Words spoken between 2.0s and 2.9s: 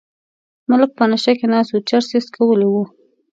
یې څکلي وو.